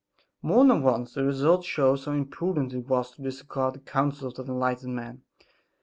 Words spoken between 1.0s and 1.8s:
the result